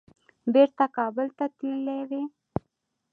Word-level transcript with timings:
بیرته 0.53 0.85
کابل 0.97 1.27
ته 1.37 1.45
تللي 1.57 1.99
وای. 2.09 2.23